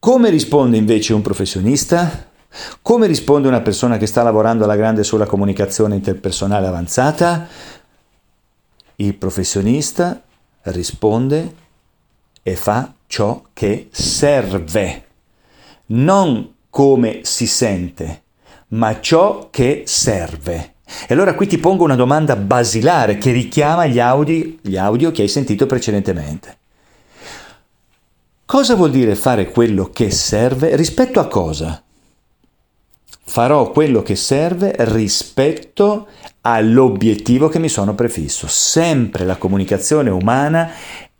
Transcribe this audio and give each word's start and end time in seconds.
Come 0.00 0.30
risponde 0.30 0.76
invece 0.76 1.12
un 1.12 1.22
professionista? 1.22 2.26
Come 2.82 3.08
risponde 3.08 3.48
una 3.48 3.62
persona 3.62 3.96
che 3.96 4.06
sta 4.06 4.22
lavorando 4.22 4.62
alla 4.62 4.76
grande 4.76 5.02
sulla 5.02 5.26
comunicazione 5.26 5.96
interpersonale 5.96 6.68
avanzata? 6.68 7.48
Il 8.94 9.16
professionista 9.16 10.22
risponde 10.62 11.54
e 12.40 12.54
fa 12.54 12.94
ciò 13.08 13.42
che 13.52 13.88
serve, 13.90 15.06
non 15.86 16.54
come 16.70 17.20
si 17.24 17.48
sente, 17.48 18.22
ma 18.68 19.00
ciò 19.00 19.48
che 19.50 19.82
serve. 19.86 20.74
E 21.08 21.14
allora 21.14 21.34
qui 21.34 21.48
ti 21.48 21.58
pongo 21.58 21.82
una 21.82 21.96
domanda 21.96 22.36
basilare 22.36 23.18
che 23.18 23.32
richiama 23.32 23.86
gli 23.86 23.98
audio, 23.98 24.58
gli 24.62 24.76
audio 24.76 25.10
che 25.10 25.22
hai 25.22 25.28
sentito 25.28 25.66
precedentemente. 25.66 26.57
Cosa 28.50 28.76
vuol 28.76 28.90
dire 28.90 29.14
fare 29.14 29.50
quello 29.50 29.90
che 29.92 30.10
serve 30.10 30.74
rispetto 30.74 31.20
a 31.20 31.26
cosa? 31.26 31.82
Farò 33.26 33.70
quello 33.70 34.00
che 34.00 34.16
serve 34.16 34.74
rispetto 34.78 36.06
all'obiettivo 36.40 37.48
che 37.48 37.58
mi 37.58 37.68
sono 37.68 37.94
prefisso. 37.94 38.46
Sempre 38.48 39.26
la 39.26 39.36
comunicazione 39.36 40.08
umana 40.08 40.70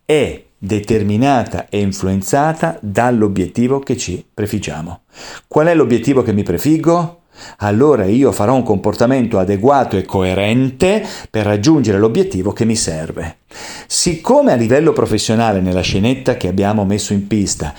è 0.06 0.42
determinata 0.56 1.68
e 1.68 1.80
influenzata 1.80 2.78
dall'obiettivo 2.80 3.80
che 3.80 3.98
ci 3.98 4.24
prefiggiamo. 4.32 5.02
Qual 5.46 5.66
è 5.66 5.74
l'obiettivo 5.74 6.22
che 6.22 6.32
mi 6.32 6.42
prefiggo? 6.44 7.24
allora 7.58 8.04
io 8.06 8.32
farò 8.32 8.54
un 8.54 8.62
comportamento 8.62 9.38
adeguato 9.38 9.96
e 9.96 10.04
coerente 10.04 11.06
per 11.30 11.44
raggiungere 11.44 11.98
l'obiettivo 11.98 12.52
che 12.52 12.64
mi 12.64 12.74
serve. 12.74 13.37
Siccome 13.86 14.52
a 14.52 14.56
livello 14.56 14.92
professionale 14.92 15.60
nella 15.60 15.80
scenetta 15.80 16.36
che 16.36 16.48
abbiamo 16.48 16.84
messo 16.84 17.12
in 17.12 17.26
pista 17.26 17.74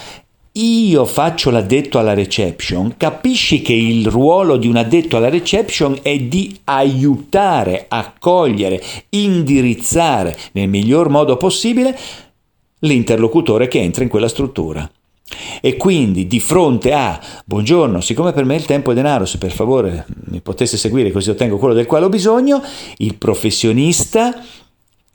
io 0.54 1.05
faccio 1.05 1.52
l'addetto 1.52 2.00
alla 2.00 2.14
reception, 2.14 2.95
capisci 2.98 3.62
che 3.62 3.73
il 3.73 4.08
ruolo 4.08 4.58
di 4.58 4.67
un 4.67 4.78
addetto 4.78 5.16
alla 5.16 5.30
reception 5.30 6.00
è 6.02 6.17
di 6.17 6.59
aiutare, 6.66 7.86
accogliere, 7.88 8.81
indirizzare 9.09 10.36
nel 10.53 10.67
miglior 10.67 11.09
modo 11.09 11.38
possibile 11.38 11.98
l'interlocutore 12.80 13.67
che 13.67 13.80
entra 13.80 14.04
in 14.04 14.09
quella 14.09 14.28
struttura. 14.28 14.89
E 15.61 15.78
quindi 15.78 16.26
di 16.26 16.39
fronte 16.39 16.94
a 16.94 17.22
buongiorno, 17.45 18.02
siccome 18.02 18.33
per 18.33 18.44
me 18.44 18.56
il 18.56 18.66
tempo 18.66 18.92
è 18.92 18.95
denaro, 18.95 19.26
se 19.26 19.38
per 19.38 19.52
favore 19.52 20.08
mi 20.26 20.42
potesse 20.42 20.76
seguire 20.76 21.11
così 21.11 21.30
ottengo 21.30 21.58
quello 21.58 21.76
del 21.76 21.86
quale 21.86 22.06
ho 22.06 22.09
bisogno, 22.09 22.61
il 22.98 23.16
professionista 23.16 24.44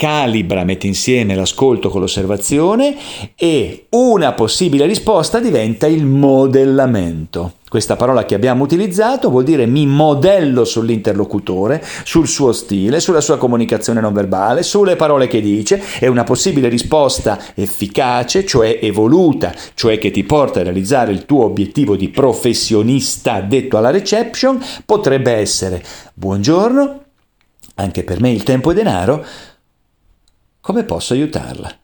calibra, 0.05 0.65
mette 0.65 0.87
insieme 0.87 1.35
l'ascolto 1.35 1.89
con 1.89 2.03
l'osservazione 2.03 2.95
e 3.35 3.87
una 3.89 4.35
possibile 4.35 4.85
risposta 4.85 5.41
diventa 5.41 5.87
il 5.87 6.05
modellamento. 6.05 7.55
Questa 7.67 7.97
parola 7.97 8.27
che 8.27 8.35
abbiamo 8.35 8.65
utilizzato 8.65 9.31
vuol 9.31 9.45
dire 9.45 9.65
mi 9.65 9.87
modello 9.87 10.67
sull'interlocutore, 10.67 11.83
sul 12.05 12.29
suo 12.29 12.53
stile, 12.53 13.01
sulla 13.01 13.23
sua 13.23 13.39
comunicazione 13.39 14.03
non 14.03 14.13
verbale, 14.13 14.63
sulle 14.63 14.95
parole 14.95 15.27
che 15.27 15.41
dice 15.41 15.83
e 15.99 16.07
una 16.07 16.23
possibile 16.23 16.69
risposta 16.69 17.41
efficace, 17.55 18.45
cioè 18.45 18.81
evoluta, 18.83 19.55
cioè 19.73 19.97
che 19.97 20.11
ti 20.11 20.23
porta 20.25 20.61
a 20.61 20.65
realizzare 20.65 21.13
il 21.13 21.25
tuo 21.25 21.45
obiettivo 21.45 21.97
di 21.97 22.11
professionista 22.11 23.41
detto 23.41 23.79
alla 23.79 23.91
reception, 23.91 24.63
potrebbe 24.85 25.33
essere 25.33 25.83
buongiorno, 26.13 27.01
anche 27.77 28.05
per 28.05 28.21
me 28.21 28.31
il 28.31 28.43
tempo 28.43 28.71
è 28.71 28.75
denaro, 28.75 29.25
come 30.65 30.85
posso 30.85 31.13
aiutarla? 31.13 31.77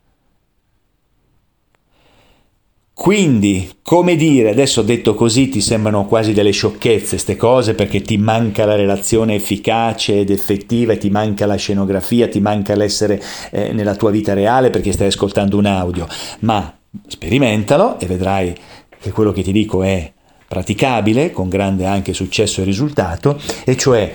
Quindi, 2.94 3.70
come 3.82 4.16
dire, 4.16 4.48
adesso 4.48 4.80
detto 4.80 5.14
così 5.14 5.50
ti 5.50 5.60
sembrano 5.60 6.06
quasi 6.06 6.32
delle 6.32 6.50
sciocchezze 6.50 7.10
queste 7.10 7.36
cose 7.36 7.74
perché 7.74 8.00
ti 8.00 8.16
manca 8.16 8.64
la 8.64 8.76
relazione 8.76 9.34
efficace 9.34 10.20
ed 10.20 10.30
effettiva, 10.30 10.96
ti 10.96 11.10
manca 11.10 11.44
la 11.44 11.56
scenografia, 11.56 12.26
ti 12.26 12.40
manca 12.40 12.74
l'essere 12.74 13.22
eh, 13.50 13.74
nella 13.74 13.96
tua 13.96 14.10
vita 14.10 14.32
reale 14.32 14.70
perché 14.70 14.92
stai 14.92 15.08
ascoltando 15.08 15.58
un 15.58 15.66
audio, 15.66 16.08
ma 16.40 16.74
sperimentalo 17.06 18.00
e 18.00 18.06
vedrai 18.06 18.56
che 18.98 19.10
quello 19.10 19.32
che 19.32 19.42
ti 19.42 19.52
dico 19.52 19.82
è 19.82 20.10
praticabile, 20.48 21.32
con 21.32 21.50
grande 21.50 21.84
anche 21.84 22.14
successo 22.14 22.62
e 22.62 22.64
risultato, 22.64 23.38
e 23.62 23.76
cioè 23.76 24.10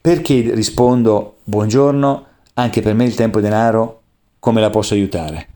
perché 0.00 0.54
rispondo 0.54 1.38
buongiorno, 1.42 2.26
anche 2.54 2.80
per 2.82 2.94
me 2.94 3.04
il 3.04 3.14
tempo 3.14 3.38
è 3.38 3.42
denaro, 3.42 4.02
come 4.38 4.60
la 4.60 4.70
posso 4.70 4.94
aiutare? 4.94 5.46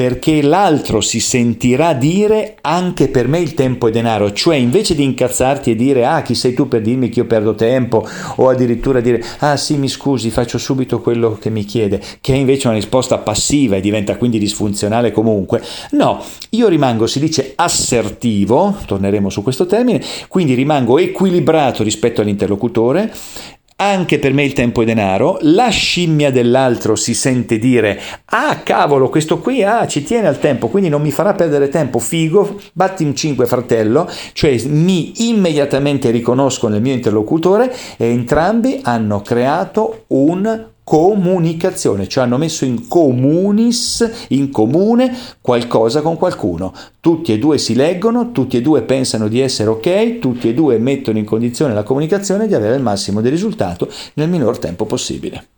perché 0.00 0.40
l'altro 0.40 1.02
si 1.02 1.20
sentirà 1.20 1.92
dire 1.92 2.56
anche 2.62 3.08
per 3.08 3.28
me 3.28 3.38
il 3.38 3.52
tempo 3.52 3.86
è 3.86 3.90
denaro, 3.90 4.32
cioè 4.32 4.56
invece 4.56 4.94
di 4.94 5.04
incazzarti 5.04 5.72
e 5.72 5.76
dire 5.76 6.06
ah 6.06 6.22
chi 6.22 6.34
sei 6.34 6.54
tu 6.54 6.68
per 6.68 6.80
dirmi 6.80 7.10
che 7.10 7.18
io 7.18 7.26
perdo 7.26 7.54
tempo 7.54 8.08
o 8.36 8.48
addirittura 8.48 9.00
dire 9.00 9.22
ah 9.40 9.58
sì 9.58 9.76
mi 9.76 9.88
scusi 9.88 10.30
faccio 10.30 10.56
subito 10.56 11.02
quello 11.02 11.36
che 11.38 11.50
mi 11.50 11.66
chiede, 11.66 12.00
che 12.22 12.32
è 12.32 12.36
invece 12.36 12.68
una 12.68 12.78
risposta 12.78 13.18
passiva 13.18 13.76
e 13.76 13.82
diventa 13.82 14.16
quindi 14.16 14.38
disfunzionale 14.38 15.12
comunque, 15.12 15.62
no, 15.90 16.24
io 16.48 16.68
rimango 16.68 17.06
si 17.06 17.20
dice 17.20 17.52
assertivo, 17.54 18.78
torneremo 18.86 19.28
su 19.28 19.42
questo 19.42 19.66
termine, 19.66 20.00
quindi 20.28 20.54
rimango 20.54 20.96
equilibrato 20.96 21.82
rispetto 21.82 22.22
all'interlocutore, 22.22 23.12
anche 23.80 24.18
per 24.18 24.34
me 24.34 24.44
il 24.44 24.52
tempo 24.52 24.82
è 24.82 24.84
denaro, 24.84 25.38
la 25.40 25.70
scimmia 25.70 26.30
dell'altro 26.30 26.96
si 26.96 27.14
sente 27.14 27.58
dire 27.58 27.98
ah 28.26 28.60
cavolo 28.62 29.08
questo 29.08 29.38
qui 29.38 29.62
ah, 29.62 29.86
ci 29.86 30.04
tiene 30.04 30.28
al 30.28 30.38
tempo 30.38 30.68
quindi 30.68 30.90
non 30.90 31.00
mi 31.00 31.10
farà 31.10 31.32
perdere 31.32 31.70
tempo, 31.70 31.98
figo, 31.98 32.60
batti 32.74 33.02
in 33.04 33.16
cinque 33.16 33.46
fratello, 33.46 34.06
cioè 34.34 34.60
mi 34.66 35.28
immediatamente 35.28 36.10
riconosco 36.10 36.68
nel 36.68 36.82
mio 36.82 36.92
interlocutore 36.92 37.74
e 37.96 38.06
entrambi 38.06 38.80
hanno 38.82 39.22
creato 39.22 40.04
un 40.08 40.68
comunicazione, 40.90 42.08
cioè 42.08 42.24
hanno 42.24 42.36
messo 42.36 42.64
in 42.64 42.88
comunis, 42.88 44.26
in 44.30 44.50
comune 44.50 45.16
qualcosa 45.40 46.02
con 46.02 46.16
qualcuno. 46.16 46.74
Tutti 46.98 47.32
e 47.32 47.38
due 47.38 47.58
si 47.58 47.76
leggono, 47.76 48.32
tutti 48.32 48.56
e 48.56 48.60
due 48.60 48.82
pensano 48.82 49.28
di 49.28 49.38
essere 49.38 49.70
ok, 49.70 50.18
tutti 50.18 50.48
e 50.48 50.52
due 50.52 50.78
mettono 50.78 51.18
in 51.18 51.24
condizione 51.24 51.74
la 51.74 51.84
comunicazione 51.84 52.48
di 52.48 52.56
avere 52.56 52.74
il 52.74 52.82
massimo 52.82 53.20
di 53.20 53.28
risultato 53.28 53.88
nel 54.14 54.28
minor 54.28 54.58
tempo 54.58 54.84
possibile. 54.84 55.49